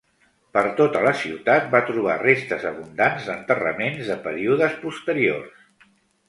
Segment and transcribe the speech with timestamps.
[0.57, 5.63] Per tota la ciutat va trobar restes abundants d'enterraments de períodes posteriors.